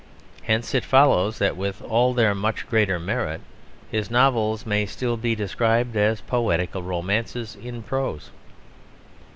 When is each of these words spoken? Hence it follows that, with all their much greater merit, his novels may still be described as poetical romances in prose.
Hence 0.41 0.73
it 0.73 0.83
follows 0.83 1.37
that, 1.37 1.55
with 1.55 1.79
all 1.83 2.15
their 2.15 2.33
much 2.33 2.67
greater 2.67 2.99
merit, 2.99 3.39
his 3.91 4.09
novels 4.09 4.65
may 4.65 4.87
still 4.87 5.15
be 5.15 5.35
described 5.35 5.95
as 5.95 6.21
poetical 6.21 6.81
romances 6.81 7.55
in 7.61 7.83
prose. 7.83 8.31